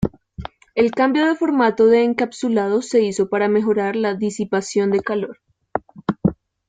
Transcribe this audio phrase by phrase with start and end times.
[0.73, 5.41] El cambio de formato de encapsulado se hizo para mejorar la disipación de calor.